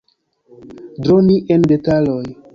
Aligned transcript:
Droni 1.07 1.37
en 1.57 1.69
detaloj. 1.75 2.21